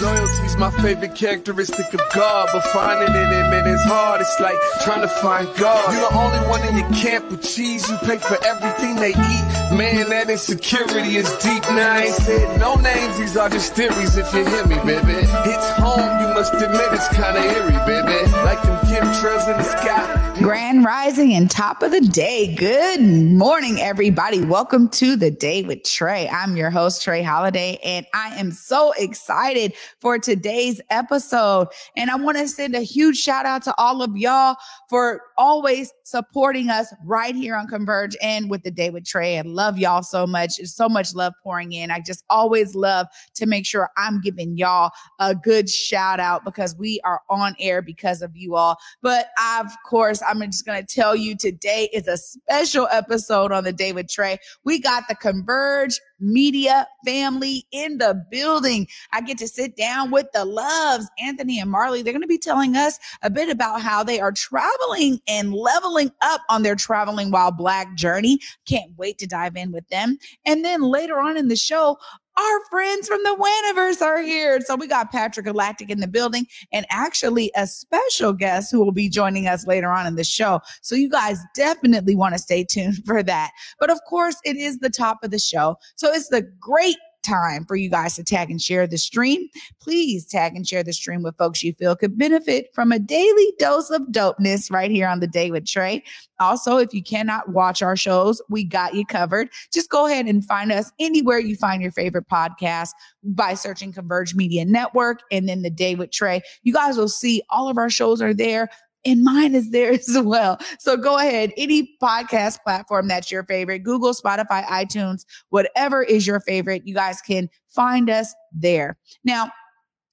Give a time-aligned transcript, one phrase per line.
[0.00, 4.20] Loyalty's my favorite characteristic of God, but finding it in it is hard.
[4.20, 5.92] It's like trying to find God.
[5.92, 7.88] You're the only one in your camp with cheese.
[7.90, 9.76] You pay for everything they eat.
[9.76, 11.62] Man, that insecurity is deep.
[11.64, 13.18] Now I ain't said no names.
[13.18, 14.16] These are just theories.
[14.16, 16.20] If you hear me, baby, it's home.
[16.20, 18.30] You must admit it's kinda eerie, baby.
[18.44, 20.28] Like them chemtrails in the sky.
[20.38, 22.54] Grand Rising and top of the day.
[22.54, 24.44] Good morning, everybody.
[24.44, 26.28] Welcome to the day with Trey.
[26.28, 31.68] I'm your host, Trey Holiday, and I am so excited for today's episode.
[31.96, 34.56] And I want to send a huge shout out to all of y'all
[34.88, 39.38] for always supporting us right here on Converge and with the day with Trey.
[39.38, 40.56] I love y'all so much.
[40.56, 41.90] There's so much love pouring in.
[41.90, 43.06] I just always love
[43.36, 47.80] to make sure I'm giving y'all a good shout out because we are on air
[47.80, 48.76] because of you all.
[49.00, 49.28] But
[49.58, 53.72] of course, I'm just going to tell you today is a special episode on the
[53.72, 54.38] day with Trey.
[54.64, 58.88] We got the Converge media family in the building.
[59.12, 62.02] I get to sit down with the loves, Anthony and Marley.
[62.02, 66.10] They're going to be telling us a bit about how they are traveling and leveling
[66.22, 68.38] up on their traveling while black journey.
[68.66, 70.18] Can't wait to dive in with them.
[70.46, 71.98] And then later on in the show,
[72.38, 74.60] our friends from the Waniverse are here.
[74.60, 78.92] So we got Patrick Galactic in the building and actually a special guest who will
[78.92, 80.60] be joining us later on in the show.
[80.80, 83.50] So you guys definitely want to stay tuned for that.
[83.80, 85.76] But of course, it is the top of the show.
[85.96, 89.48] So it's the great time for you guys to tag and share the stream.
[89.80, 93.52] Please tag and share the stream with folks you feel could benefit from a daily
[93.58, 96.02] dose of dopeness right here on the day with Trey.
[96.40, 99.48] Also, if you cannot watch our shows, we got you covered.
[99.72, 102.90] Just go ahead and find us anywhere you find your favorite podcast
[103.24, 106.40] by searching Converge Media Network and then the day with Trey.
[106.62, 108.68] You guys will see all of our shows are there
[109.04, 110.58] and mine is there as well.
[110.78, 116.40] So go ahead, any podcast platform that's your favorite, Google, Spotify, iTunes, whatever is your
[116.40, 118.96] favorite, you guys can find us there.
[119.24, 119.50] Now,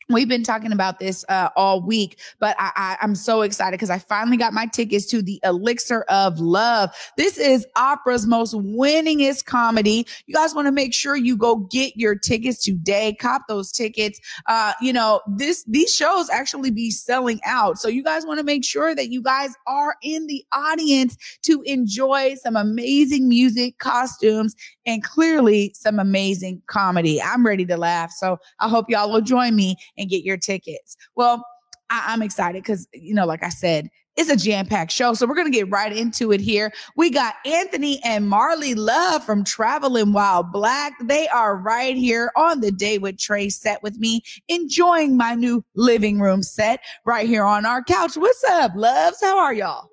[0.07, 3.89] We've been talking about this uh, all week, but I, I, I'm so excited because
[3.89, 6.91] I finally got my tickets to the Elixir of Love.
[7.17, 10.05] This is opera's most winningest comedy.
[10.27, 13.15] You guys want to make sure you go get your tickets today.
[13.19, 14.19] Cop those tickets.
[14.45, 18.45] Uh, you know, this these shows actually be selling out, so you guys want to
[18.45, 24.55] make sure that you guys are in the audience to enjoy some amazing music, costumes,
[24.85, 27.19] and clearly some amazing comedy.
[27.19, 30.95] I'm ready to laugh, so I hope y'all will join me and get your tickets.
[31.15, 31.45] Well,
[31.89, 35.13] I- am excited because, you know, like I said, it's a jam packed show.
[35.13, 36.71] So we're going to get right into it here.
[36.95, 40.93] We got Anthony and Marley Love from Traveling While Black.
[41.03, 45.63] They are right here on the Day with Trey set with me, enjoying my new
[45.75, 48.15] living room set right here on our couch.
[48.15, 49.19] What's up, loves?
[49.21, 49.89] How are y'all?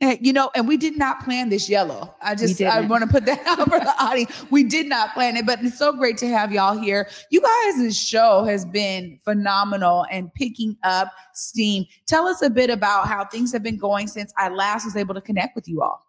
[0.00, 2.14] You know, and we did not plan this yellow.
[2.20, 4.44] I just I want to put that out for the audience.
[4.50, 7.08] We did not plan it, but it's so great to have y'all here.
[7.30, 11.86] You guys' this show has been phenomenal and picking up steam.
[12.06, 15.14] Tell us a bit about how things have been going since I last was able
[15.14, 16.05] to connect with you all.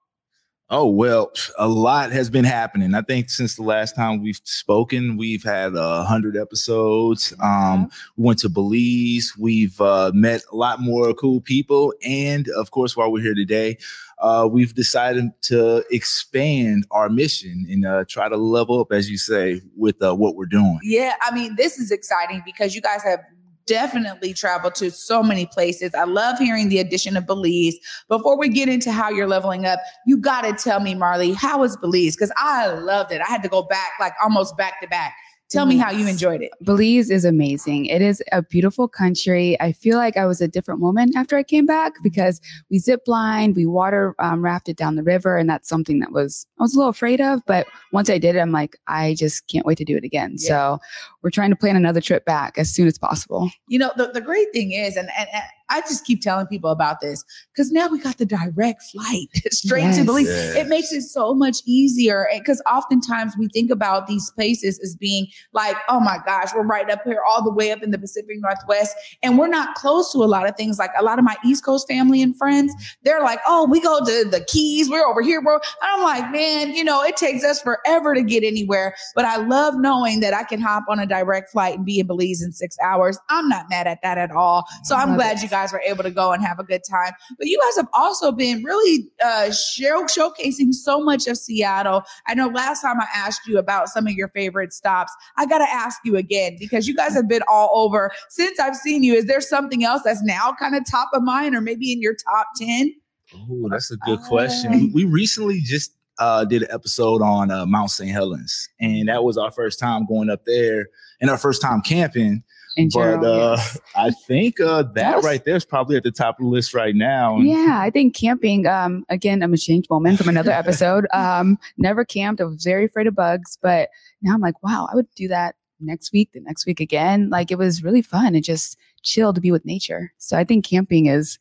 [0.69, 2.93] Oh, well, a lot has been happening.
[2.93, 7.33] I think since the last time we've spoken, we've had a hundred episodes.
[7.41, 9.31] Um, we went to Belize.
[9.39, 11.93] We've uh, met a lot more cool people.
[12.05, 13.77] And of course, while we're here today,
[14.19, 19.17] uh, we've decided to expand our mission and uh, try to level up, as you
[19.17, 20.79] say, with uh, what we're doing.
[20.83, 23.19] Yeah, I mean, this is exciting because you guys have
[23.67, 25.93] definitely traveled to so many places.
[25.93, 27.77] I love hearing the addition of Belize.
[28.07, 31.59] Before we get into how you're leveling up, you got to tell me, Marley, how
[31.59, 32.15] was Belize?
[32.15, 33.21] Because I loved it.
[33.21, 35.13] I had to go back, like almost back to back.
[35.49, 36.51] Tell me how you enjoyed it.
[36.61, 37.85] Belize is amazing.
[37.85, 39.59] It is a beautiful country.
[39.61, 43.01] I feel like I was a different woman after I came back because we zip
[43.07, 46.73] lined, we water um, rafted down the river, and that's something that was I was
[46.73, 47.41] a little afraid of.
[47.45, 50.35] But once I did it, I'm like, I just can't wait to do it again.
[50.37, 50.47] Yeah.
[50.47, 50.79] So
[51.21, 53.49] we're trying to plan another trip back as soon as possible.
[53.67, 56.69] You know, the, the great thing is, and, and, and I just keep telling people
[56.69, 57.23] about this
[57.53, 59.97] because now we got the direct flight straight yes.
[59.97, 60.27] to Belize.
[60.27, 60.55] Yes.
[60.55, 65.27] It makes it so much easier because oftentimes we think about these places as being
[65.53, 68.37] like, oh my gosh, we're right up here, all the way up in the Pacific
[68.39, 70.79] Northwest, and we're not close to a lot of things.
[70.79, 72.73] Like a lot of my East Coast family and friends,
[73.03, 75.55] they're like, oh, we go to the Keys, we're over here, bro.
[75.55, 79.37] And I'm like, man, you know, it takes us forever to get anywhere, but I
[79.37, 82.51] love knowing that I can hop on a direct flight and be in Belize in
[82.51, 83.17] six hours.
[83.29, 84.65] I'm not mad at that at all.
[84.83, 85.43] So I'm glad it.
[85.43, 87.13] you guys guys were able to go and have a good time.
[87.37, 92.03] But you guys have also been really uh, show, showcasing so much of Seattle.
[92.27, 95.11] I know last time I asked you about some of your favorite stops.
[95.37, 98.75] I got to ask you again because you guys have been all over since I've
[98.75, 99.13] seen you.
[99.13, 102.15] Is there something else that's now kind of top of mind or maybe in your
[102.15, 102.93] top 10?
[103.35, 104.71] Oh, that's a good question.
[104.71, 108.11] We, we recently just uh, did an episode on uh, Mount St.
[108.11, 110.87] Helens, and that was our first time going up there
[111.21, 112.43] and our first time camping.
[112.77, 113.79] In but uh, yes.
[113.95, 116.95] I think uh, that right there is probably at the top of the list right
[116.95, 117.35] now.
[117.35, 121.07] And Yeah, I think camping, um, again, I'm a changed woman from another episode.
[121.11, 122.39] Um, never camped.
[122.39, 123.89] I was very afraid of bugs, but
[124.21, 127.29] now I'm like, wow, I would do that next week, the next week again.
[127.29, 130.13] Like it was really fun and just chill to be with nature.
[130.19, 131.39] So I think camping is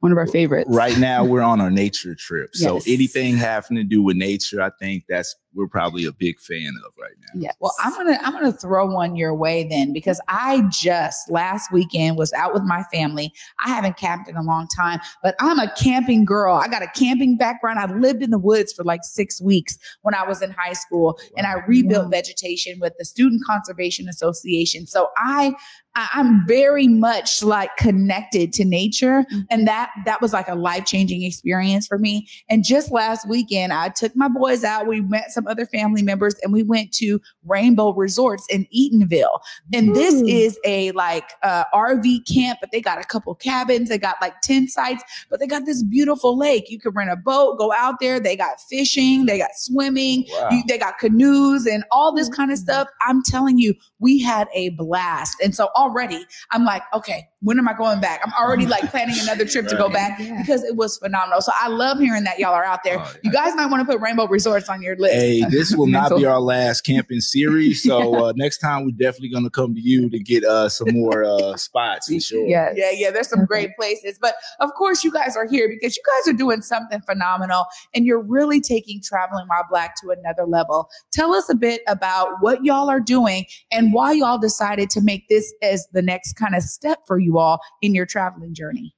[0.00, 0.68] one of our favorites.
[0.70, 2.54] Right now, we're on our nature trip.
[2.54, 2.84] So Yes.
[2.86, 6.92] anything having to do with nature, I think that's we're probably a big fan of
[6.98, 7.40] right now.
[7.40, 7.52] Yeah.
[7.60, 12.16] Well, I'm gonna I'm gonna throw one your way then because I just last weekend
[12.16, 13.32] was out with my family.
[13.64, 16.56] I haven't camped in a long time, but I'm a camping girl.
[16.56, 17.78] I got a camping background.
[17.78, 21.18] I lived in the woods for like six weeks when I was in high school,
[21.36, 22.10] and I rebuilt Wow.
[22.10, 24.86] vegetation with the Student Conservation Association.
[24.86, 25.54] So I
[25.96, 29.40] I- I'm very much like connected to nature, mm-hmm.
[29.50, 32.26] and that that was like a life changing experience for me.
[32.48, 34.86] And just last weekend, I took my boys out.
[34.86, 39.40] We met some other family members, and we went to Rainbow Resorts in Eatonville.
[39.72, 43.88] And this is a like uh, RV camp, but they got a couple cabins.
[43.88, 46.70] They got like tent sites, but they got this beautiful lake.
[46.70, 48.20] You can rent a boat, go out there.
[48.20, 50.48] They got fishing, they got swimming, Wow.
[50.50, 52.88] you, they got canoes and all this kind of stuff.
[53.06, 53.74] I'm telling you,
[54.04, 55.38] we had a blast.
[55.42, 58.20] And so already I'm like, okay, when am I going back?
[58.22, 60.40] I'm already like planning another trip to go back Yeah.
[60.40, 61.40] because it was phenomenal.
[61.40, 62.98] So I love hearing that y'all are out there.
[63.00, 65.14] Oh, You guys might want to put Rainbow Resorts on your list.
[65.14, 67.82] Hey, this will not be our last camping series.
[67.82, 70.88] So uh, next time we're definitely going to come to you to get uh, some
[70.92, 72.46] more uh, spots for sure.
[72.46, 72.74] Yes.
[72.76, 74.18] Yeah, yeah, there's some great places.
[74.20, 77.64] But of course, you guys are here because you guys are doing something phenomenal
[77.94, 80.90] and you're really taking Traveling While Black to another level.
[81.10, 85.28] Tell us a bit about what y'all are doing and why y'all decided to make
[85.28, 88.94] this as the next kind of step for you all in your traveling journey.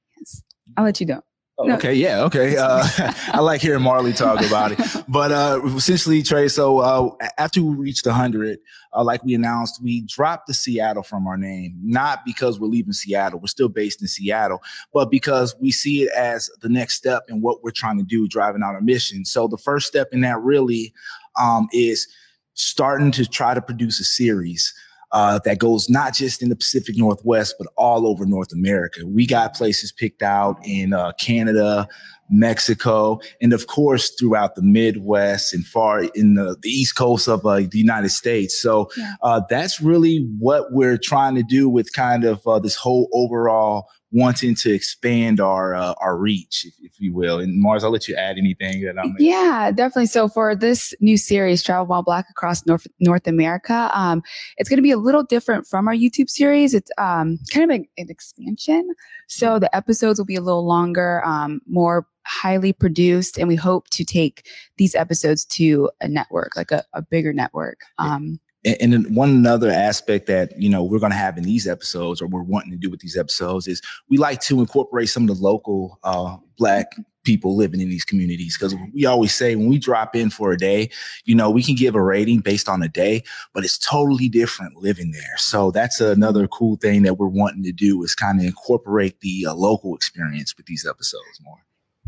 [0.76, 1.22] I'll let you go.
[1.58, 2.56] Oh, Okay, yeah, okay.
[2.58, 2.86] Uh,
[3.32, 4.80] I like hearing Marley talk about it.
[5.08, 8.58] But uh, essentially, Trey, so uh, after we reached 100,
[8.92, 12.92] uh, like we announced, we dropped the Seattle from our name, not because we're leaving
[12.92, 13.38] Seattle.
[13.38, 14.60] We're still based in Seattle,
[14.92, 18.26] but because we see it as the next step in what we're trying to do,
[18.26, 19.24] driving out our mission.
[19.24, 20.92] So the first step in that really
[21.40, 22.08] um, is
[22.54, 24.74] starting to try to produce a series
[25.16, 29.00] uh, that goes not just in the Pacific Northwest, but all over North America.
[29.06, 31.88] We got places picked out in uh, Canada,
[32.28, 37.46] Mexico, and of course throughout the Midwest and far in the, the East Coast of
[37.46, 38.60] uh, the United States.
[38.60, 39.14] So Yeah.
[39.22, 43.86] uh, that's really what we're trying to do with kind of uh, this whole overall
[44.12, 47.40] wanting to expand our uh, our reach, if, if you will.
[47.40, 49.14] And Mars, I'll let you add anything that I'm.
[49.18, 50.06] Yeah, definitely.
[50.06, 54.22] So for this new series, Travel While Black Across North North America, um,
[54.56, 56.74] it's going to be a little different from our YouTube series.
[56.74, 58.88] It's um, kind of an, an expansion.
[59.28, 63.88] So the episodes will be a little longer, um, more highly produced, and we hope
[63.90, 64.46] to take
[64.78, 67.80] these episodes to a network, like a, a bigger network.
[67.98, 71.68] Um, And, then one another aspect that you know we're going to have in these
[71.68, 75.28] episodes, or we're wanting to do with these episodes, is we like to incorporate some
[75.28, 76.92] of the local uh, Black
[77.26, 80.56] people living in these communities because we always say when we drop in for a
[80.56, 80.88] day,
[81.24, 83.22] you know, we can give a rating based on a day,
[83.52, 85.36] but it's totally different living there.
[85.36, 89.46] So that's another cool thing that we're wanting to do is kind of incorporate the
[89.48, 91.58] uh, local experience with these episodes more.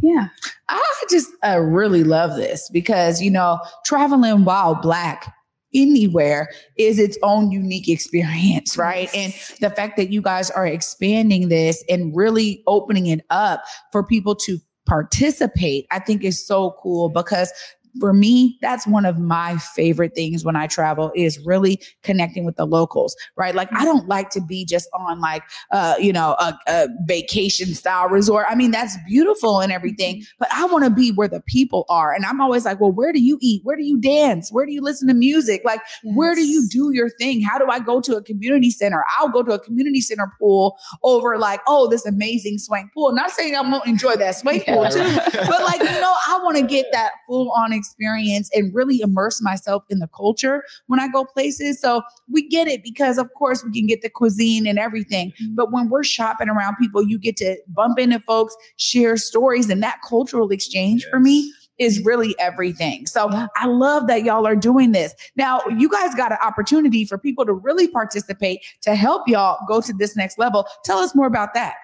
[0.00, 0.28] yeah.
[0.68, 5.34] I just uh, really love this because, you know, traveling while black
[5.74, 9.12] anywhere is its own unique experience, right?
[9.14, 14.02] And the fact that you guys are expanding this and really opening it up for
[14.04, 17.52] people to participate, I think is so cool because
[18.00, 22.56] for me, that's one of my favorite things when I travel is really connecting with
[22.56, 23.54] the locals, right?
[23.54, 27.74] Like I don't like to be just on like, uh, you know, a, a vacation
[27.74, 28.46] style resort.
[28.48, 32.12] I mean, that's beautiful and everything, but I want to be where the people are.
[32.12, 33.62] And I'm always like, well, where do you eat?
[33.64, 34.52] Where do you dance?
[34.52, 35.62] Where do you listen to music?
[35.64, 37.40] Like, where do you do your thing?
[37.42, 39.04] How do I go to a community center?
[39.18, 43.12] I'll go to a community center pool over like, oh, this amazing swank pool.
[43.12, 44.90] Not saying I won't enjoy that swank pool Yeah.
[44.90, 49.00] too, but like, you know, I want to get that full on experience and really
[49.00, 51.80] immerse myself in the culture when I go places.
[51.80, 55.32] So we get it because, of course, we can get the cuisine and everything.
[55.32, 55.54] Mm-hmm.
[55.54, 59.82] But when we're shopping around people, you get to bump into folks, share stories, and
[59.82, 63.06] that cultural exchange for me is really everything.
[63.06, 65.14] So I love that y'all are doing this.
[65.36, 69.80] Now, you guys got an opportunity for people to really participate to help y'all go
[69.80, 70.66] to this next level.
[70.84, 71.74] Tell us more about that.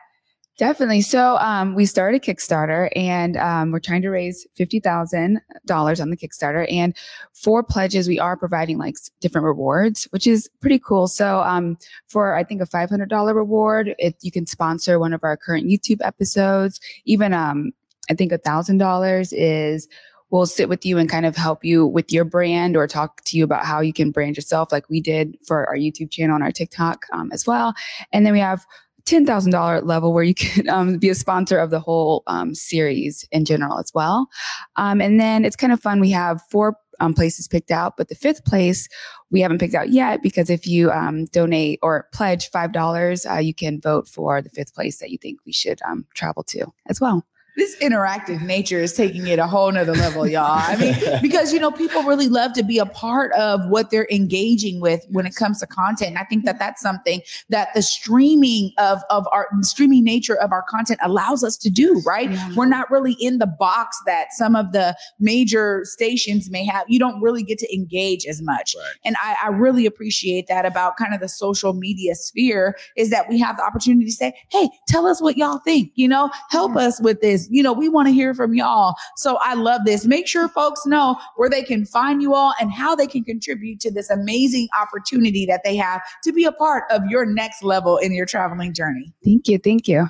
[0.57, 1.01] Definitely.
[1.01, 6.11] So um, we started Kickstarter, and um, we're trying to raise fifty thousand dollars on
[6.11, 6.71] the Kickstarter.
[6.73, 6.97] And
[7.33, 11.09] for pledges, we are providing like different rewards, which is pretty cool.
[11.09, 15.13] So um, for I think a five hundred dollar reward, it, you can sponsor one
[15.13, 17.73] of our current YouTube episodes, even um,
[18.09, 19.89] I think a thousand dollars is
[20.31, 23.37] we'll sit with you and kind of help you with your brand or talk to
[23.37, 26.43] you about how you can brand yourself, like we did for our YouTube channel and
[26.43, 27.73] our TikTok um, as well.
[28.13, 28.65] And then we have
[29.07, 33.45] $10,000 level where you can um, be a sponsor of the whole um, series in
[33.45, 34.29] general as well.
[34.77, 36.01] Um, and then it's kind of fun.
[36.01, 38.89] We have four um, places picked out, but the fifth place
[39.31, 43.55] we haven't picked out yet because if you um, donate or pledge $5, uh, you
[43.55, 47.01] can vote for the fifth place that you think we should um, travel to as
[47.01, 47.25] well
[47.57, 50.45] this interactive nature is taking it a whole nother level, y'all.
[50.45, 54.09] I mean, because you know, people really love to be a part of what they're
[54.11, 56.11] engaging with when it comes to content.
[56.11, 60.53] And I think that that's something that the streaming of of our streaming nature of
[60.53, 62.03] our content allows us to do.
[62.05, 62.31] Right?
[62.31, 62.55] Yeah.
[62.57, 66.87] We're not really in the box that some of the major stations may have.
[66.89, 68.95] You don't really get to engage as much, right.
[69.05, 73.29] and I, I really appreciate that about kind of the social media sphere is that
[73.29, 76.73] we have the opportunity to say, "Hey, tell us what y'all think." You know, help
[76.75, 76.83] yeah.
[76.83, 78.95] us with this you know, we want to hear from y'all.
[79.17, 80.05] So I love this.
[80.05, 83.81] Make sure folks know where they can find you all and how they can contribute
[83.81, 87.97] to this amazing opportunity that they have to be a part of your next level
[87.99, 89.13] in your traveling journey.
[89.25, 89.59] Thank you.
[89.59, 90.09] Thank you.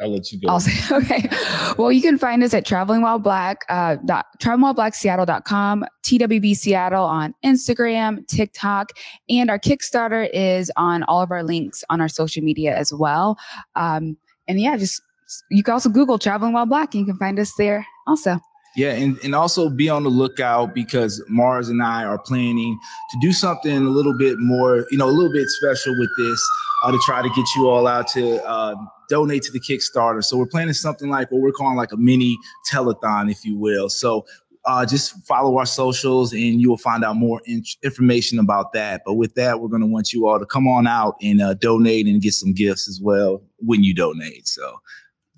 [0.00, 0.48] I'll let you go.
[0.48, 1.28] I'll say, okay.
[1.76, 3.96] Well, you can find us at Traveling While Black, uh,
[4.40, 8.92] travelingwhileblackseattle.com, TWB Seattle on Instagram, TikTok,
[9.28, 13.38] and our Kickstarter is on all of our links on our social media as well.
[13.76, 14.16] Um,
[14.48, 15.02] and yeah, just
[15.50, 18.38] you can also Google Traveling While Black and you can find us there also.
[18.74, 22.78] Yeah, and, and also be on the lookout because Mars and I are planning
[23.10, 26.50] to do something a little bit more, you know, a little bit special with this
[26.82, 28.74] uh, to try to get you all out to uh,
[29.10, 30.24] donate to the Kickstarter.
[30.24, 32.38] So we're planning something like what we're calling like a mini
[32.72, 33.90] telethon, if you will.
[33.90, 34.24] So
[34.64, 39.02] uh, just follow our socials and you will find out more in- information about that.
[39.04, 41.54] But with that, we're going to want you all to come on out and uh,
[41.54, 44.46] donate and get some gifts as well when you donate.
[44.48, 44.80] So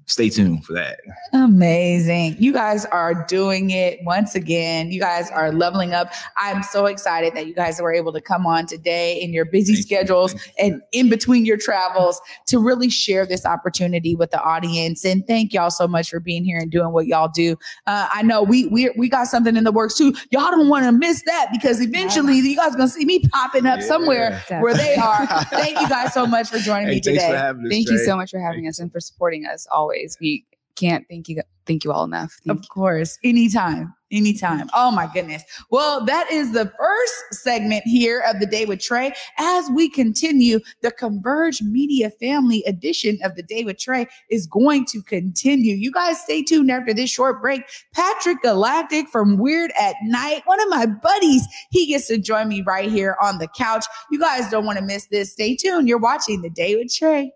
[0.06, 1.00] stay tuned for that.
[1.32, 2.36] Amazing.
[2.38, 4.90] You guys are doing it once again.
[4.90, 6.12] You guys are leveling up.
[6.36, 9.74] I'm so excited that you guys were able to come on today in your busy
[9.74, 10.40] Thank schedules you.
[10.58, 15.04] and in between your travels to really share this opportunity with the audience.
[15.04, 17.56] And thank y'all so much for being here and doing what y'all do.
[17.86, 20.14] Uh, I know we we we got something in the works too.
[20.30, 23.80] Y'all don't want to miss that because eventually you guys gonna see me popping up
[23.80, 23.86] yeah.
[23.86, 25.26] somewhere where they are.
[25.44, 27.52] thank you guys so much for joining hey, me today.
[27.70, 30.16] Thank you so much for having us and for supporting us always always.
[30.20, 30.44] We
[30.76, 32.36] can't thank you thank you all enough.
[32.46, 33.18] Thank of course.
[33.24, 33.94] Anytime.
[34.10, 34.68] Anytime.
[34.74, 35.42] Oh my goodness.
[35.70, 39.12] Well, that is the first segment here of the day with Trey.
[39.38, 44.84] As we continue, the Converge Media Family edition of the day with Trey is going
[44.86, 45.74] to continue.
[45.74, 47.62] You guys stay tuned after this short break.
[47.94, 52.62] Patrick Galactic from Weird at Night, one of my buddies, he gets to join me
[52.62, 53.86] right here on the couch.
[54.10, 55.32] You guys don't want to miss this.
[55.32, 55.88] Stay tuned.
[55.88, 57.32] You're watching the day with Trey.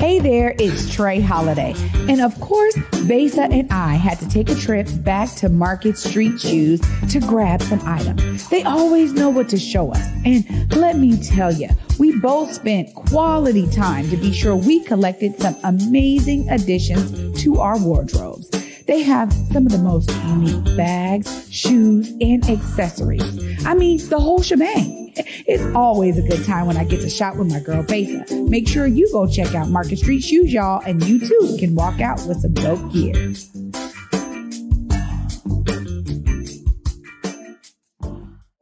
[0.00, 1.74] Hey there, it's Trey Holiday.
[2.08, 2.74] And of course,
[3.06, 6.80] Besa and I had to take a trip back to Market Street Shoes
[7.10, 8.48] to grab some items.
[8.48, 10.02] They always know what to show us.
[10.24, 15.38] And let me tell you, we both spent quality time to be sure we collected
[15.38, 18.48] some amazing additions to our wardrobes.
[18.86, 23.66] They have some of the most unique bags, shoes, and accessories.
[23.66, 24.99] I mean, the whole shebang.
[25.46, 28.24] It's always a good time when I get to shop with my girl Besa.
[28.48, 32.00] Make sure you go check out Market Street Shoes, y'all, and you too can walk
[32.00, 33.34] out with some dope gear.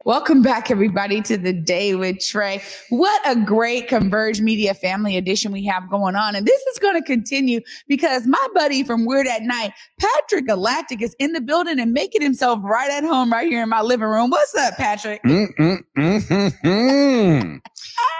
[0.09, 2.63] Welcome back, everybody, to the day with Trey.
[2.89, 6.35] What a great Converge Media Family Edition we have going on.
[6.35, 11.03] And this is going to continue because my buddy from Weird at Night, Patrick Galactic,
[11.03, 14.07] is in the building and making himself right at home right here in my living
[14.07, 14.31] room.
[14.31, 15.21] What's up, Patrick?
[15.25, 17.59] Mm-mm-mm-mm-mm.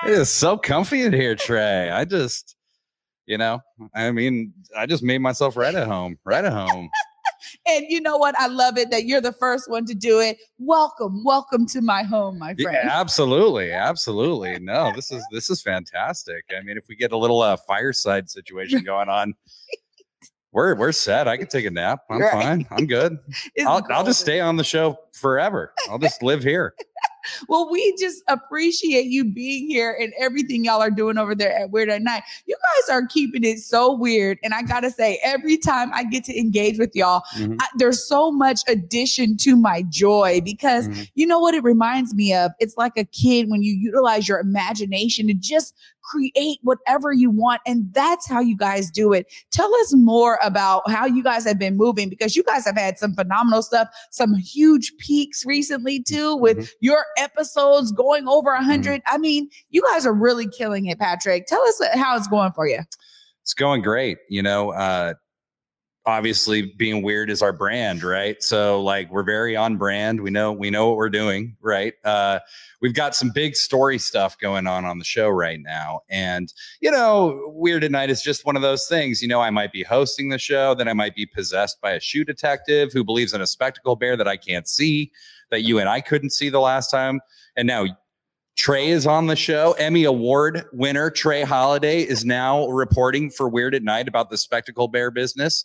[0.05, 1.89] it is so comfy in here, Trey.
[1.89, 2.55] I just,
[3.25, 3.61] you know,
[3.95, 6.91] I mean, I just made myself right at home, right at home
[7.69, 8.37] and you know what?
[8.39, 10.37] I love it that you're the first one to do it.
[10.57, 12.77] Welcome, welcome to my home, my friend.
[12.83, 14.59] Yeah, absolutely, absolutely.
[14.59, 16.45] No, this is this is fantastic.
[16.55, 19.33] I mean, if we get a little uh, fireside situation going on.
[20.51, 21.27] We're we're set.
[21.27, 21.99] I can take a nap.
[22.09, 22.31] I'm right.
[22.31, 22.67] fine.
[22.71, 23.19] I'm good.
[23.67, 25.75] I'll, I'll just stay on the show forever.
[25.91, 26.73] I'll just live here
[27.47, 31.71] well, we just appreciate you being here and everything y'all are doing over there at
[31.71, 32.23] Weird at Night.
[32.45, 34.39] You guys are keeping it so weird.
[34.43, 37.55] And I got to say, every time I get to engage with y'all, mm-hmm.
[37.59, 41.03] I, there's so much addition to my joy because mm-hmm.
[41.15, 42.51] you know what it reminds me of?
[42.59, 45.75] It's like a kid when you utilize your imagination to just
[46.09, 47.61] create whatever you want.
[47.65, 49.31] And that's how you guys do it.
[49.51, 52.97] Tell us more about how you guys have been moving because you guys have had
[52.97, 56.75] some phenomenal stuff, some huge peaks recently too, with mm-hmm.
[56.81, 59.01] your episodes going over a 100.
[59.01, 59.13] Mm-hmm.
[59.13, 61.45] I mean, you guys are really killing it, Patrick.
[61.45, 62.79] Tell us how it's going for you.
[63.43, 64.17] It's going great.
[64.29, 65.13] You know, uh,
[66.05, 68.41] obviously being weird is our brand, right?
[68.41, 70.21] So like we're very on brand.
[70.21, 71.93] We know we know what we're doing, right?
[72.03, 72.39] Uh,
[72.81, 76.51] we've got some big story stuff going on on the show right now, and
[76.81, 79.21] you know, Weird at Night is just one of those things.
[79.21, 81.99] You know, I might be hosting the show, then I might be possessed by a
[81.99, 85.11] shoe detective who believes in a spectacle bear that I can't see,
[85.51, 87.19] that you and I couldn't see the last time,
[87.55, 87.85] and now
[88.55, 89.71] Trey is on the show.
[89.79, 94.89] Emmy Award winner Trey Holiday is now reporting for Weird at Night about the spectacle
[94.89, 95.63] bear business.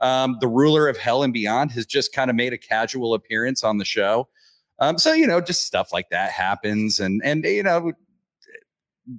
[0.00, 3.64] Um, the ruler of hell and beyond has just kind of made a casual appearance
[3.64, 4.28] on the show.
[4.78, 7.92] Um, so you know, just stuff like that happens, and and you know,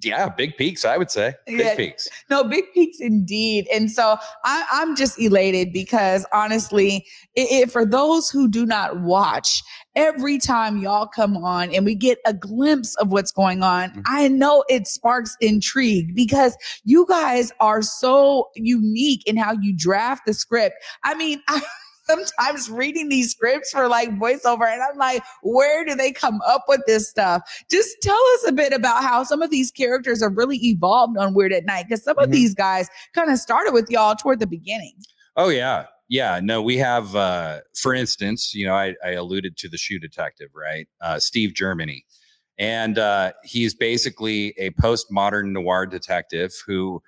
[0.04, 1.34] yeah, big peaks, I would say.
[1.46, 2.10] Big yeah, peaks.
[2.30, 3.68] No, big peaks indeed.
[3.74, 9.00] And so I, am just elated because honestly, it, it, for those who do not
[9.02, 9.64] watch,
[9.96, 14.02] every time y'all come on and we get a glimpse of what's going on, mm-hmm.
[14.06, 20.26] I know it sparks intrigue because you guys are so unique in how you draft
[20.26, 20.76] the script.
[21.06, 21.62] I mean, I
[22.10, 26.66] sometimes reading these scripts for like voiceover and I'm like, where do they come up
[26.68, 27.42] with this stuff?
[27.70, 31.34] Just tell us a bit about how some of these characters are really evolved on
[31.34, 32.26] Weird at Night because some mm-hmm.
[32.26, 34.94] of these guys kind of started with y'all toward the beginning.
[35.36, 35.86] Oh, yeah.
[36.10, 40.00] Yeah, no, we have, uh, for instance, you know, I, I alluded to the shoe
[40.00, 40.88] detective, right?
[41.02, 42.06] Uh, Steve Germany.
[42.58, 47.02] And uh, he's basically a postmodern noir detective who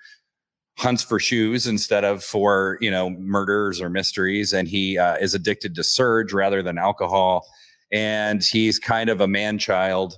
[0.78, 5.34] hunts for shoes instead of for you know murders or mysteries and he uh, is
[5.34, 7.46] addicted to surge rather than alcohol
[7.92, 10.16] and he's kind of a man child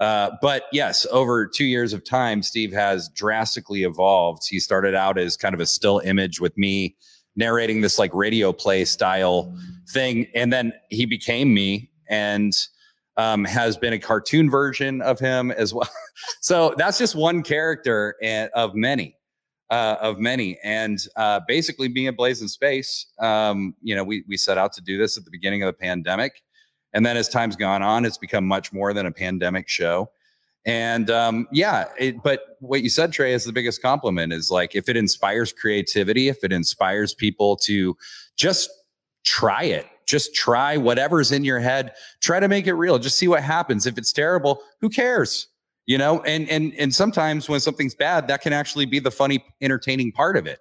[0.00, 4.42] uh, but yes over two years of time steve has drastically evolved.
[4.48, 6.96] He started out as kind of a still image with me
[7.36, 9.56] narrating this like radio play style
[9.90, 12.52] thing and then he became me and
[13.16, 15.88] um, has been a cartoon version of him as well.
[16.40, 19.16] So that's just one character and, of many
[19.72, 20.58] uh, of many.
[20.62, 24.72] And uh, basically, being a Blaze in Space, um, you know, we we set out
[24.74, 26.42] to do this at the beginning of the pandemic,
[26.92, 30.10] and then as time's gone on, it's become much more than a pandemic show.
[30.66, 34.34] And um, yeah, it, but what you said, Trey, is the biggest compliment.
[34.34, 37.96] Is like if it inspires creativity, if it inspires people to
[38.36, 38.68] just
[39.24, 42.98] try it, just try whatever's in your head, try to make it real.
[42.98, 43.86] Just see what happens.
[43.86, 45.48] If it's terrible, who cares?
[45.92, 49.44] You know and and and sometimes when something's bad that can actually be the funny
[49.60, 50.58] entertaining part of it.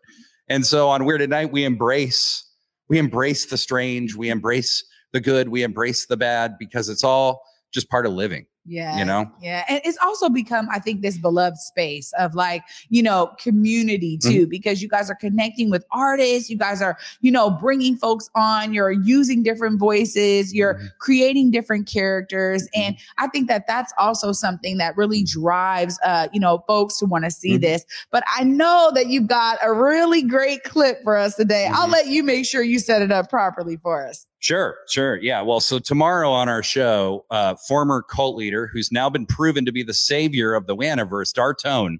[0.49, 2.43] And so on weird at night we embrace
[2.89, 7.43] we embrace the strange we embrace the good we embrace the bad because it's all
[7.73, 8.97] just part of living yeah.
[8.97, 9.31] You know?
[9.41, 9.63] Yeah.
[9.67, 14.41] And it's also become, I think, this beloved space of like, you know, community too,
[14.41, 14.49] mm-hmm.
[14.49, 16.49] because you guys are connecting with artists.
[16.49, 18.73] You guys are, you know, bringing folks on.
[18.73, 20.53] You're using different voices.
[20.53, 20.87] You're mm-hmm.
[20.99, 22.63] creating different characters.
[22.63, 22.81] Mm-hmm.
[22.81, 27.05] And I think that that's also something that really drives, uh, you know, folks to
[27.07, 27.61] want to see mm-hmm.
[27.61, 27.85] this.
[28.11, 31.65] But I know that you've got a really great clip for us today.
[31.65, 31.93] I'll mm-hmm.
[31.93, 34.27] let you make sure you set it up properly for us.
[34.41, 35.17] Sure, sure.
[35.17, 35.43] Yeah.
[35.43, 39.71] Well, so tomorrow on our show, uh, former cult leader who's now been proven to
[39.71, 41.99] be the savior of the Waniverse, Dartone,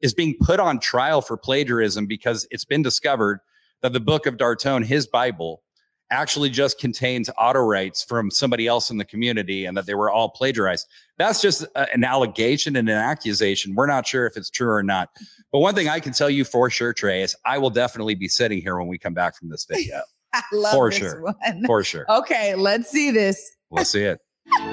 [0.00, 3.40] is being put on trial for plagiarism because it's been discovered
[3.82, 5.62] that the book of Dartone, his Bible,
[6.10, 10.10] actually just contains auto rights from somebody else in the community and that they were
[10.10, 10.86] all plagiarized.
[11.18, 13.74] That's just a, an allegation and an accusation.
[13.74, 15.10] We're not sure if it's true or not.
[15.52, 18.28] But one thing I can tell you for sure, Trey, is I will definitely be
[18.28, 20.00] sitting here when we come back from this video.
[20.34, 21.20] I love For this sure.
[21.22, 21.64] one.
[21.66, 22.06] For sure.
[22.08, 23.56] Okay, let's see this.
[23.70, 24.20] We'll see it.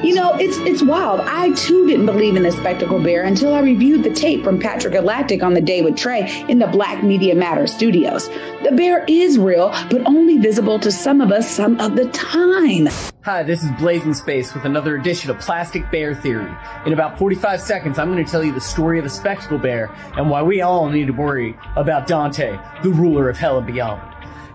[0.04, 1.22] You know, it's it's wild.
[1.22, 4.94] I too didn't believe in the spectacle bear until I reviewed the tape from Patrick
[4.94, 8.30] Galactic on the day with Trey in the Black Media Matter studios.
[8.64, 12.88] The bear is real, but only visible to some of us some of the time.
[13.24, 16.52] Hi, this is Blazing Space with another edition of Plastic Bear Theory.
[16.86, 19.94] In about 45 seconds, I'm going to tell you the story of the spectacle bear
[20.18, 24.02] and why we all need to worry about Dante, the ruler of hell and beyond.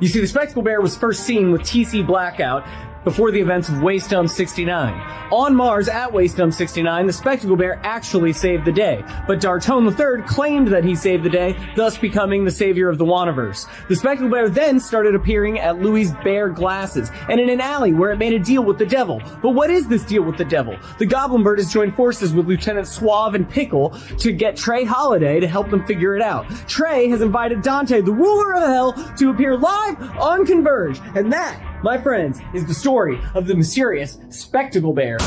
[0.00, 2.66] You see, the Spectacle Bear was first seen with TC Blackout
[3.04, 4.94] before the events of Waystone 69.
[5.30, 10.26] On Mars at Waystone 69, the Spectacle Bear actually saved the day, but Dartone III
[10.26, 13.66] claimed that he saved the day, thus becoming the savior of the Waniverse.
[13.88, 18.10] The Spectacle Bear then started appearing at Louis' Bear Glasses and in an alley where
[18.10, 19.20] it made a deal with the devil.
[19.42, 20.76] But what is this deal with the devil?
[20.98, 25.40] The Goblin Bird has joined forces with Lieutenant Suave and Pickle to get Trey Holiday
[25.40, 26.48] to help them figure it out.
[26.68, 31.73] Trey has invited Dante, the ruler of hell, to appear live on Converge, and that
[31.84, 35.18] my friends, is the story of the mysterious spectacle bear.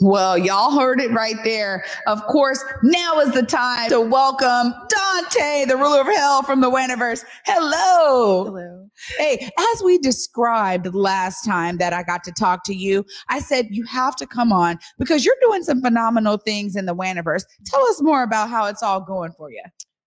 [0.00, 1.84] Well, y'all heard it right there.
[2.06, 4.74] Of course, now is the time to welcome
[5.12, 7.24] Dante, the ruler of hell from the Waniverse.
[7.44, 8.44] Hello.
[8.44, 8.88] Hello.
[9.18, 13.68] Hey, as we described last time that I got to talk to you, I said
[13.70, 17.44] you have to come on because you're doing some phenomenal things in the Waniverse.
[17.66, 19.62] Tell us more about how it's all going for you.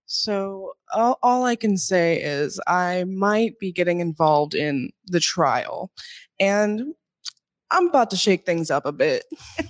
[0.08, 5.92] So, all, all I can say is I might be getting involved in the trial,
[6.40, 6.94] and
[7.72, 9.26] I'm about to shake things up a bit.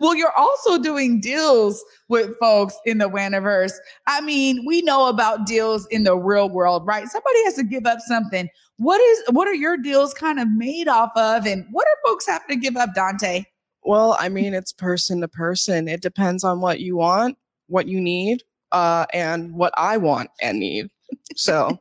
[0.00, 3.72] well, you're also doing deals with folks in the Waniverse.
[4.06, 7.08] I mean, we know about deals in the real world, right?
[7.08, 8.48] Somebody has to give up something.
[8.76, 11.46] What is what are your deals kind of made off of?
[11.46, 13.44] And what are folks having to give up, Dante?
[13.82, 15.88] Well, I mean, it's person to person.
[15.88, 20.60] It depends on what you want, what you need, uh, and what I want and
[20.60, 20.90] need.
[21.34, 21.80] So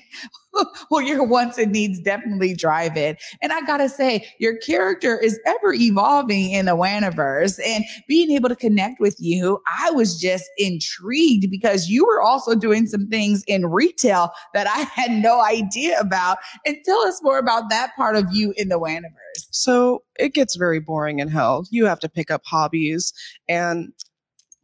[0.90, 3.22] well, your wants and needs definitely drive it.
[3.42, 8.48] And I gotta say, your character is ever evolving in the Waniverse and being able
[8.48, 9.60] to connect with you.
[9.66, 14.78] I was just intrigued because you were also doing some things in retail that I
[15.00, 16.38] had no idea about.
[16.64, 19.46] And tell us more about that part of you in the Waniverse.
[19.50, 21.66] So it gets very boring in hell.
[21.70, 23.12] You have to pick up hobbies
[23.48, 23.92] and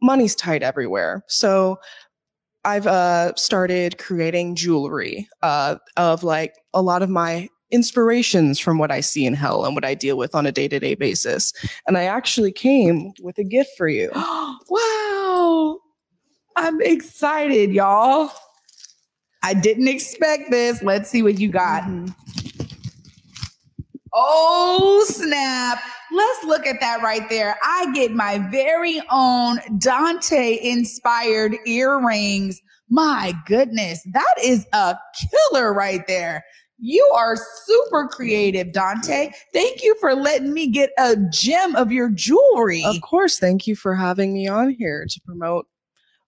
[0.01, 1.23] money's tight everywhere.
[1.27, 1.79] So
[2.65, 8.91] I've uh, started creating jewelry uh, of like a lot of my inspirations from what
[8.91, 11.51] I see in hell and what I deal with on a day to day basis.
[11.87, 14.11] And I actually came with a gift for you.
[14.15, 15.79] wow.
[16.55, 18.31] I'm excited, y'all.
[19.43, 20.81] I didn't expect this.
[20.83, 21.83] Let's see what you got.
[21.83, 22.11] Mm-hmm.
[24.13, 25.79] Oh, snap.
[26.13, 27.57] Let's look at that right there.
[27.63, 32.61] I get my very own Dante inspired earrings.
[32.89, 34.95] My goodness, that is a
[35.51, 36.43] killer right there.
[36.77, 39.31] You are super creative, Dante.
[39.53, 42.83] Thank you for letting me get a gem of your jewelry.
[42.85, 43.39] Of course.
[43.39, 45.65] Thank you for having me on here to promote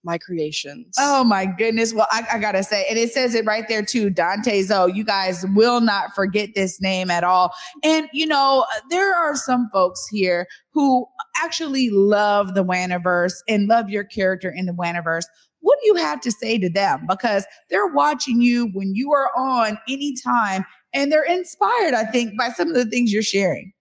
[0.05, 0.95] my creations.
[0.99, 1.93] Oh my goodness.
[1.93, 4.93] Well, I, I, gotta say, and it says it right there too, Dante Zoe.
[4.93, 7.53] You guys will not forget this name at all.
[7.83, 11.05] And you know, there are some folks here who
[11.37, 15.25] actually love the Waniverse and love your character in the Waniverse.
[15.61, 17.05] What do you have to say to them?
[17.09, 20.63] Because they're watching you when you are on anytime
[20.93, 23.73] and they're inspired, I think, by some of the things you're sharing.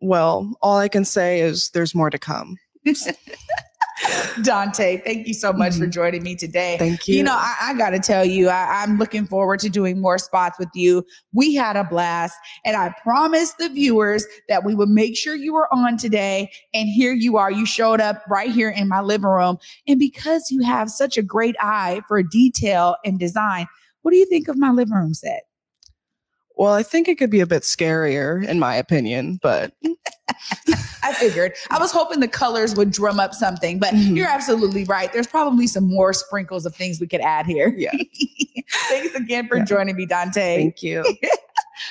[0.00, 2.56] Well, all I can say is there's more to come.
[4.42, 5.84] Dante, thank you so much mm-hmm.
[5.84, 6.76] for joining me today.
[6.78, 7.16] Thank you.
[7.16, 10.18] You know, I, I got to tell you, I, I'm looking forward to doing more
[10.18, 11.04] spots with you.
[11.32, 15.54] We had a blast, and I promised the viewers that we would make sure you
[15.54, 16.50] were on today.
[16.72, 17.50] And here you are.
[17.50, 19.58] You showed up right here in my living room.
[19.86, 23.66] And because you have such a great eye for detail and design,
[24.02, 25.44] what do you think of my living room set?
[26.56, 29.72] Well, I think it could be a bit scarier, in my opinion, but.
[31.04, 31.52] I figured.
[31.70, 34.16] I was hoping the colors would drum up something, but mm-hmm.
[34.16, 35.12] you're absolutely right.
[35.12, 37.74] There's probably some more sprinkles of things we could add here.
[37.76, 37.92] Yeah.
[38.88, 39.64] Thanks again for yeah.
[39.64, 40.56] joining me, Dante.
[40.56, 41.04] Thank you.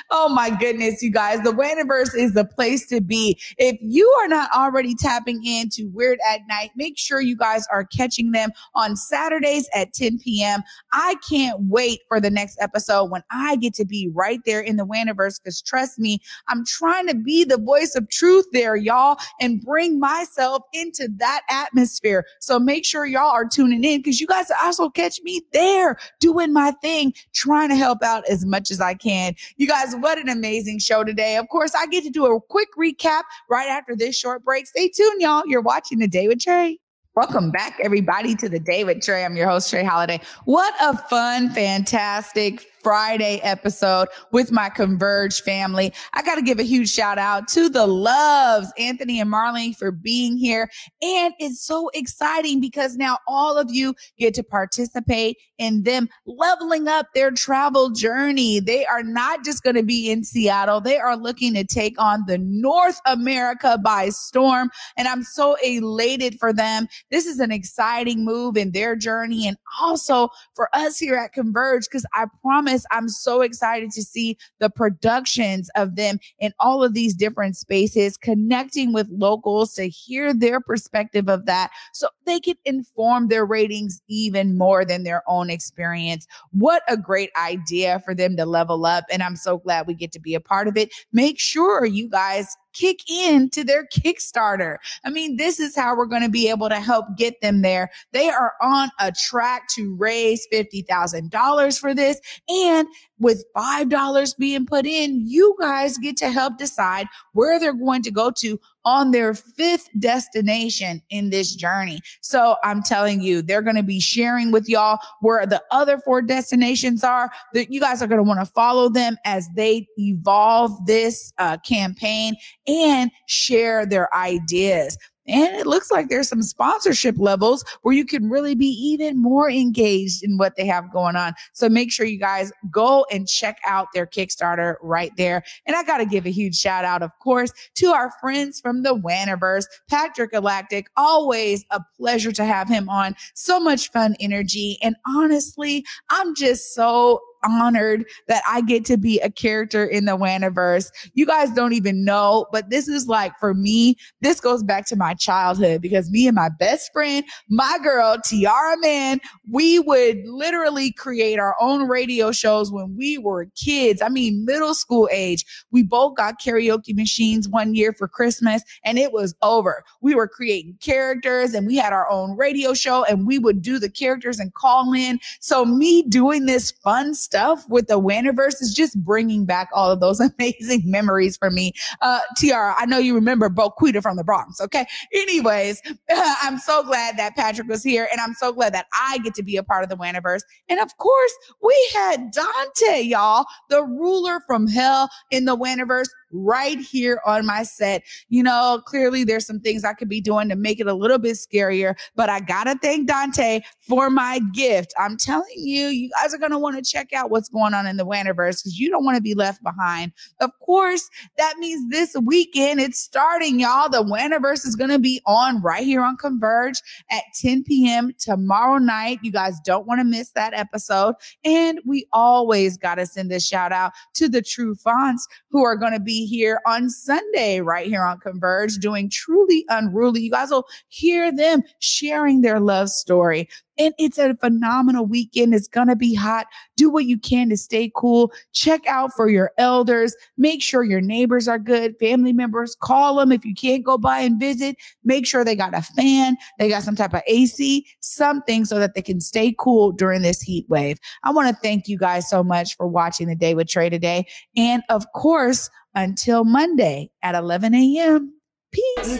[0.09, 1.41] Oh my goodness, you guys.
[1.41, 3.39] The Waniverse is the place to be.
[3.57, 7.83] If you are not already tapping into Weird at Night, make sure you guys are
[7.85, 10.61] catching them on Saturdays at 10 p.m.
[10.91, 14.77] I can't wait for the next episode when I get to be right there in
[14.77, 19.17] the Waniverse because trust me, I'm trying to be the voice of truth there, y'all,
[19.41, 22.25] and bring myself into that atmosphere.
[22.39, 26.53] So make sure y'all are tuning in because you guys also catch me there doing
[26.53, 29.35] my thing, trying to help out as much as I can.
[29.57, 31.37] You guys, what an amazing show today.
[31.37, 34.67] Of course, I get to do a quick recap right after this short break.
[34.67, 35.43] Stay tuned, y'all.
[35.45, 36.79] You're watching The Day with Trey.
[37.15, 39.23] Welcome back, everybody, to the day with Trey.
[39.23, 40.19] I'm your host, Trey Holiday.
[40.45, 45.93] What a fun, fantastic Friday episode with my Converge family.
[46.13, 49.91] I got to give a huge shout out to the loves, Anthony and Marlene, for
[49.91, 50.69] being here.
[51.01, 56.87] And it's so exciting because now all of you get to participate in them leveling
[56.87, 58.59] up their travel journey.
[58.59, 62.23] They are not just going to be in Seattle, they are looking to take on
[62.27, 64.69] the North America by storm.
[64.97, 66.87] And I'm so elated for them.
[67.11, 71.85] This is an exciting move in their journey and also for us here at Converge
[71.89, 76.93] because I promise I'm so excited to see the productions of them in all of
[76.93, 82.55] these different spaces, connecting with locals to hear their perspective of that so they can
[82.65, 86.27] inform their ratings even more than their own experience.
[86.51, 89.05] What a great idea for them to level up.
[89.11, 90.89] And I'm so glad we get to be a part of it.
[91.11, 94.77] Make sure you guys kick in to their Kickstarter.
[95.03, 97.89] I mean, this is how we're going to be able to help get them there.
[98.11, 102.19] They are on a track to raise $50,000 for this.
[102.49, 102.87] And
[103.19, 108.11] with $5 being put in, you guys get to help decide where they're going to
[108.11, 111.99] go to on their fifth destination in this journey.
[112.21, 116.21] So I'm telling you, they're going to be sharing with y'all where the other four
[116.21, 120.85] destinations are that you guys are going to want to follow them as they evolve
[120.85, 122.35] this uh, campaign
[122.67, 124.97] and share their ideas.
[125.27, 129.49] And it looks like there's some sponsorship levels where you can really be even more
[129.49, 131.33] engaged in what they have going on.
[131.53, 135.43] So make sure you guys go and check out their Kickstarter right there.
[135.65, 138.83] And I got to give a huge shout out, of course, to our friends from
[138.83, 140.87] the Waniverse, Patrick Galactic.
[140.97, 143.15] Always a pleasure to have him on.
[143.33, 144.77] So much fun energy.
[144.81, 150.17] And honestly, I'm just so honored that I get to be a character in the
[150.17, 150.91] Waniverse.
[151.13, 154.95] You guys don't even know, but this is like for me, this goes back to
[154.95, 159.19] my childhood because me and my best friend, my girl, Tiara Man,
[159.51, 164.01] we would literally create our own radio shows when we were kids.
[164.01, 165.45] I mean, middle school age.
[165.71, 169.83] We both got karaoke machines one year for Christmas and it was over.
[170.01, 173.79] We were creating characters and we had our own radio show and we would do
[173.79, 175.19] the characters and call in.
[175.39, 179.89] So me doing this fun stuff stuff with the Waniverse is just bringing back all
[179.89, 181.73] of those amazing memories for me.
[181.99, 184.61] Uh, Tiara, I know you remember Boquita from the Bronx.
[184.61, 184.85] Okay.
[185.11, 189.33] Anyways, I'm so glad that Patrick was here and I'm so glad that I get
[189.33, 190.41] to be a part of the Waniverse.
[190.69, 196.79] And of course, we had Dante, y'all, the ruler from hell in the Waniverse right
[196.79, 198.03] here on my set.
[198.29, 201.19] You know, clearly there's some things I could be doing to make it a little
[201.19, 204.93] bit scarier, but I gotta thank Dante for my gift.
[204.99, 207.97] I'm telling you, you guys are gonna want to check out what's going on in
[207.97, 210.11] the Waniverse because you don't want to be left behind.
[210.41, 213.89] Of course, that means this weekend it's starting, y'all.
[213.89, 218.11] The Waniverse is gonna be on right here on Converge at 10 p.m.
[218.19, 219.19] tomorrow night.
[219.21, 221.15] You guys don't want to miss that episode.
[221.43, 225.99] And we always gotta send a shout out to the True Fonts who are gonna
[225.99, 230.21] be here on Sunday, right here on Converge, doing Truly Unruly.
[230.21, 233.47] You guys will hear them sharing their love story.
[233.77, 235.53] And it's a phenomenal weekend.
[235.53, 236.45] It's going to be hot.
[236.77, 238.31] Do what you can to stay cool.
[238.51, 240.15] Check out for your elders.
[240.37, 242.75] Make sure your neighbors are good, family members.
[242.79, 244.75] Call them if you can't go by and visit.
[245.03, 248.93] Make sure they got a fan, they got some type of AC, something so that
[248.93, 250.99] they can stay cool during this heat wave.
[251.23, 254.27] I want to thank you guys so much for watching the day with Trey today.
[254.55, 258.33] And of course, until Monday at 11 a.m.
[258.71, 259.19] Peace.